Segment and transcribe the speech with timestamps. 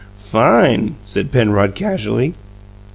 [0.17, 2.33] "Fine!" said Penrod casually.